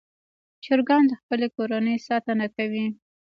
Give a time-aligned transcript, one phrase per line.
[0.63, 2.85] چرګان د خپلې کورنۍ ساتنه کوي.